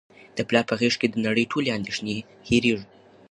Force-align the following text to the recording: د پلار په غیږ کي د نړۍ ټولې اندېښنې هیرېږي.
د 0.37 0.39
پلار 0.47 0.65
په 0.69 0.75
غیږ 0.79 0.93
کي 0.99 1.07
د 1.11 1.15
نړۍ 1.25 1.45
ټولې 1.51 1.69
اندېښنې 1.77 2.15
هیرېږي. 2.47 2.85